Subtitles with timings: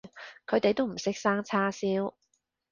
[0.47, 2.15] 佢哋都唔識生叉燒